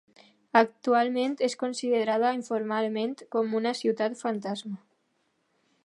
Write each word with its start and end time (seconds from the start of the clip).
Actualment 0.61 1.35
és 1.47 1.55
considerada 1.63 2.33
informalment 2.39 3.13
com 3.37 3.55
una 3.61 3.75
ciutat 3.83 4.19
fantasma. 4.23 4.79